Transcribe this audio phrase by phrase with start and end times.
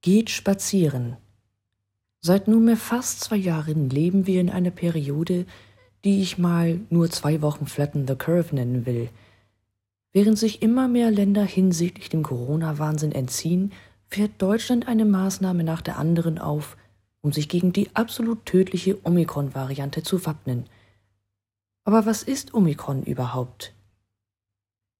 [0.00, 1.16] Geht spazieren.
[2.20, 5.44] Seit nunmehr fast zwei Jahren leben wir in einer Periode,
[6.04, 9.08] die ich mal nur zwei Wochen Flatten the Curve nennen will.
[10.12, 13.72] Während sich immer mehr Länder hinsichtlich dem Corona-Wahnsinn entziehen,
[14.06, 16.76] fährt Deutschland eine Maßnahme nach der anderen auf,
[17.20, 20.66] um sich gegen die absolut tödliche Omikron-Variante zu wappnen.
[21.82, 23.74] Aber was ist Omikron überhaupt?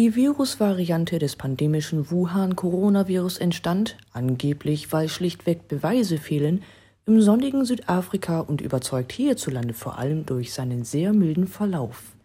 [0.00, 6.62] Die Virusvariante des pandemischen Wuhan-Coronavirus entstand, angeblich weil schlichtweg Beweise fehlen,
[7.04, 12.16] im sonnigen Südafrika und überzeugt hierzulande vor allem durch seinen sehr milden Verlauf.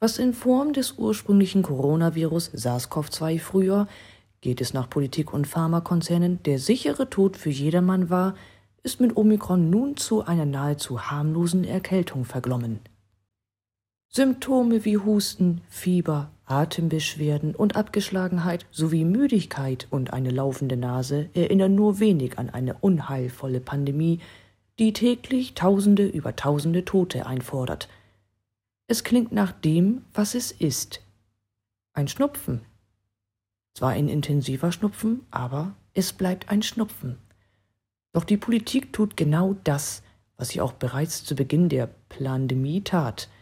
[0.00, 3.86] Was in Form des ursprünglichen Coronavirus SARS-CoV-2 früher,
[4.40, 8.34] geht es nach Politik und Pharmakonzernen, der sichere Tod für jedermann war,
[8.82, 12.80] ist mit Omikron nun zu einer nahezu harmlosen Erkältung verglommen.
[14.12, 22.00] Symptome wie Husten, Fieber, Atembeschwerden und Abgeschlagenheit sowie Müdigkeit und eine laufende Nase erinnern nur
[22.00, 24.18] wenig an eine unheilvolle Pandemie,
[24.80, 27.88] die täglich Tausende über Tausende Tote einfordert.
[28.88, 31.02] Es klingt nach dem, was es ist.
[31.92, 32.62] Ein Schnupfen.
[33.74, 37.16] Zwar ein intensiver Schnupfen, aber es bleibt ein Schnupfen.
[38.12, 40.02] Doch die Politik tut genau das,
[40.36, 43.28] was sie auch bereits zu Beginn der Plandemie tat–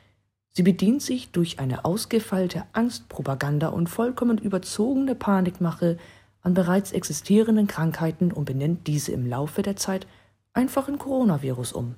[0.52, 5.98] Sie bedient sich durch eine ausgefeilte Angstpropaganda und vollkommen überzogene Panikmache
[6.42, 10.06] an bereits existierenden Krankheiten und benennt diese im Laufe der Zeit
[10.52, 11.94] einfach in Coronavirus um.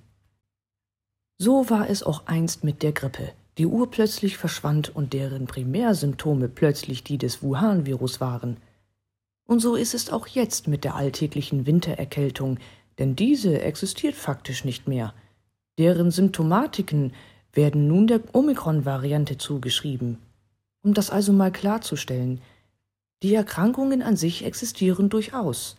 [1.38, 7.02] So war es auch einst mit der Grippe, die urplötzlich verschwand und deren Primärsymptome plötzlich
[7.02, 8.58] die des Wuhan-Virus waren.
[9.46, 12.58] Und so ist es auch jetzt mit der alltäglichen Wintererkältung,
[12.98, 15.14] denn diese existiert faktisch nicht mehr.
[15.78, 17.14] Deren Symptomatiken
[17.52, 20.18] werden nun der Omikron-Variante zugeschrieben.
[20.82, 22.40] Um das also mal klarzustellen,
[23.22, 25.76] die Erkrankungen an sich existieren durchaus.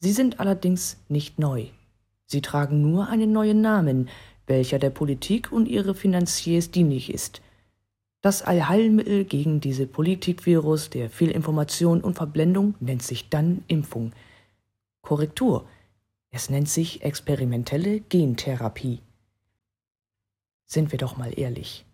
[0.00, 1.66] Sie sind allerdings nicht neu.
[2.26, 4.08] Sie tragen nur einen neuen Namen,
[4.46, 7.40] welcher der Politik und ihre Finanziers dienlich ist.
[8.22, 14.12] Das Allheilmittel gegen diese Politikvirus der Fehlinformation und Verblendung nennt sich dann Impfung.
[15.00, 15.66] Korrektur.
[16.30, 19.00] Es nennt sich experimentelle Gentherapie.
[20.70, 21.84] Sind wir doch mal ehrlich.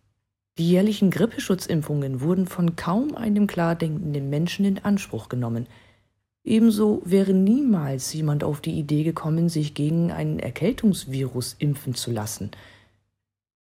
[0.59, 5.67] Die jährlichen Grippeschutzimpfungen wurden von kaum einem klar denkenden Menschen in Anspruch genommen.
[6.45, 12.51] Ebenso wäre niemals jemand auf die Idee gekommen, sich gegen einen Erkältungsvirus impfen zu lassen.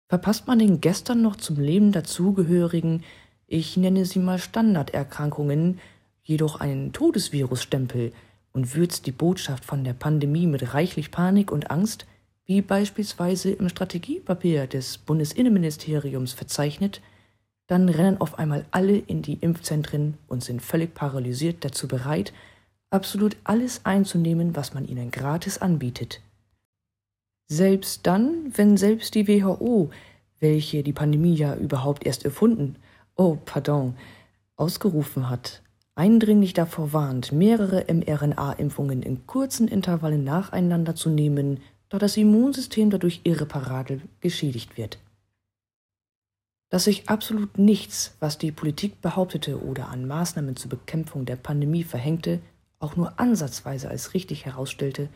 [0.09, 3.05] Verpasst man den gestern noch zum Leben dazugehörigen,
[3.47, 5.79] ich nenne sie mal Standarderkrankungen,
[6.25, 8.13] jedoch einen Todesvirusstempel
[8.53, 12.05] und würzt die Botschaft von der Pandemie mit reichlich Panik und Angst,
[12.47, 17.01] wie beispielsweise im Strategiepapier des Bundesinnenministeriums verzeichnet,
[17.67, 22.33] dann rennen auf einmal alle in die Impfzentren und sind völlig paralysiert dazu bereit,
[22.91, 26.21] absolut alles einzunehmen, was man ihnen gratis anbietet.
[27.47, 29.91] Selbst dann, wenn selbst die WHO,
[30.41, 32.77] welche die Pandemie ja überhaupt erst erfunden,
[33.17, 33.97] oh pardon,
[34.57, 35.63] ausgerufen hat,
[35.95, 43.21] eindringlich davor warnt, mehrere mRNA-Impfungen in kurzen Intervallen nacheinander zu nehmen, da das Immunsystem dadurch
[43.25, 44.99] irreparabel geschädigt wird.
[46.71, 51.85] Dass sich absolut nichts, was die Politik behauptete oder an Maßnahmen zur Bekämpfung der Pandemie
[51.85, 52.41] verhängte,
[52.79, 55.09] auch nur ansatzweise als richtig herausstellte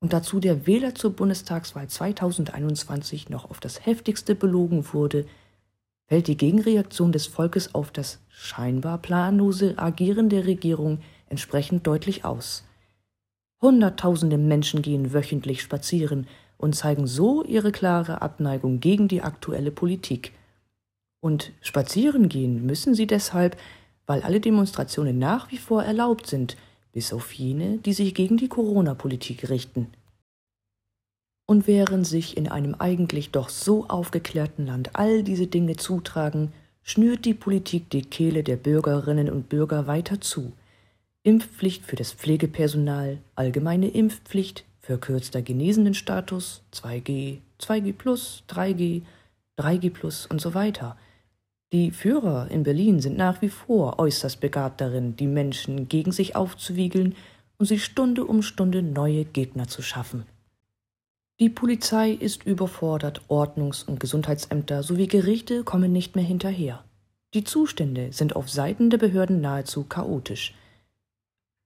[0.00, 5.26] und dazu der Wähler zur Bundestagswahl 2021 noch auf das heftigste belogen wurde,
[6.06, 12.64] fällt die Gegenreaktion des Volkes auf das scheinbar planlose Agieren der Regierung entsprechend deutlich aus.
[13.60, 20.32] Hunderttausende Menschen gehen wöchentlich spazieren und zeigen so ihre klare Abneigung gegen die aktuelle Politik.
[21.20, 23.56] Und spazieren gehen müssen sie deshalb,
[24.06, 26.56] weil alle Demonstrationen nach wie vor erlaubt sind,
[26.92, 29.88] bis auf jene, die sich gegen die Corona-Politik richten.
[31.46, 36.52] Und während sich in einem eigentlich doch so aufgeklärten Land all diese Dinge zutragen,
[36.82, 40.52] schnürt die Politik die Kehle der Bürgerinnen und Bürger weiter zu–
[41.24, 47.94] Impfpflicht für das Pflegepersonal, allgemeine Impfpflicht, verkürzter Genesenenstatus, 2G, 2G+,
[48.48, 49.02] 3G,
[49.58, 50.96] 3G+, und so weiter.
[51.72, 56.36] Die Führer in Berlin sind nach wie vor äußerst begabt darin, die Menschen gegen sich
[56.36, 57.14] aufzuwiegeln
[57.58, 60.24] und sich Stunde um Stunde neue Gegner zu schaffen.
[61.40, 66.84] Die Polizei ist überfordert, Ordnungs- und Gesundheitsämter sowie Gerichte kommen nicht mehr hinterher.
[67.34, 70.54] Die Zustände sind auf Seiten der Behörden nahezu chaotisch–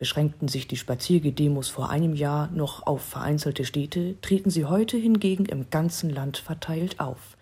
[0.02, 5.44] Beschränkten sich die Spaziergedemos vor einem Jahr noch auf vereinzelte Städte, treten sie heute hingegen
[5.44, 7.36] im ganzen Land verteilt auf.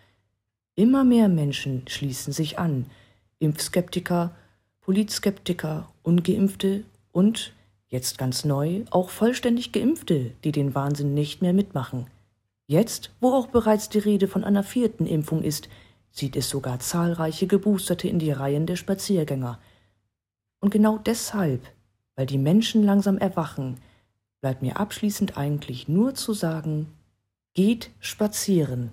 [0.74, 2.84] Immer mehr Menschen schließen sich an,
[3.38, 4.34] Impfskeptiker,
[4.82, 7.54] Politskeptiker, ungeimpfte und,
[7.88, 12.08] jetzt ganz neu, auch vollständig geimpfte, die den Wahnsinn nicht mehr mitmachen.
[12.66, 15.70] Jetzt, wo auch bereits die Rede von einer vierten Impfung ist,
[16.10, 19.58] sieht es sogar zahlreiche Geboosterte in die Reihen der Spaziergänger.
[20.60, 21.62] Und genau deshalb
[22.16, 23.80] weil die Menschen langsam erwachen,
[24.40, 26.88] bleibt mir abschließend eigentlich nur zu sagen,
[27.54, 28.92] geht spazieren.